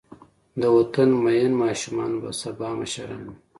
[0.61, 3.35] د وطن مین ماشومان به سبا مشران وي.